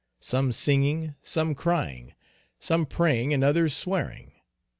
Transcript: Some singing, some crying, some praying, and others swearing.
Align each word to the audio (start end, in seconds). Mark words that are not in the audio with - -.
Some 0.23 0.51
singing, 0.51 1.13
some 1.21 1.53
crying, 1.53 2.15
some 2.57 2.87
praying, 2.87 3.35
and 3.35 3.43
others 3.43 3.75
swearing. 3.77 4.31